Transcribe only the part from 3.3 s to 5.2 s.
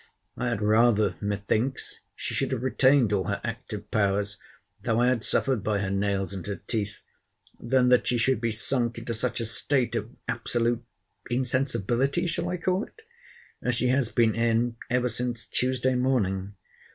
active powers, though I